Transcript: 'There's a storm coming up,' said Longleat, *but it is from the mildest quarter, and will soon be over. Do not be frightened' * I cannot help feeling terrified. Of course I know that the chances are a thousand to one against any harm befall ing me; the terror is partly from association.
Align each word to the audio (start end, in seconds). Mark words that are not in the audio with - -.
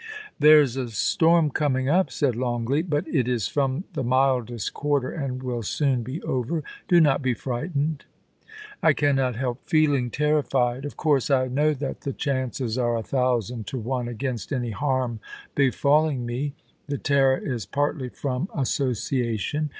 'There's 0.39 0.75
a 0.77 0.89
storm 0.89 1.51
coming 1.51 1.87
up,' 1.87 2.09
said 2.09 2.35
Longleat, 2.35 2.89
*but 2.89 3.07
it 3.07 3.27
is 3.27 3.47
from 3.47 3.83
the 3.93 4.03
mildest 4.03 4.73
quarter, 4.73 5.11
and 5.11 5.43
will 5.43 5.61
soon 5.61 6.01
be 6.01 6.19
over. 6.23 6.63
Do 6.87 6.99
not 6.99 7.21
be 7.21 7.35
frightened' 7.35 8.05
* 8.45 8.51
I 8.81 8.93
cannot 8.93 9.35
help 9.35 9.61
feeling 9.69 10.09
terrified. 10.09 10.85
Of 10.85 10.97
course 10.97 11.29
I 11.29 11.49
know 11.49 11.75
that 11.75 12.01
the 12.01 12.13
chances 12.13 12.79
are 12.79 12.97
a 12.97 13.03
thousand 13.03 13.67
to 13.67 13.77
one 13.77 14.07
against 14.07 14.51
any 14.51 14.71
harm 14.71 15.19
befall 15.53 16.07
ing 16.09 16.25
me; 16.25 16.55
the 16.87 16.97
terror 16.97 17.37
is 17.37 17.67
partly 17.67 18.09
from 18.09 18.49
association. 18.55 19.69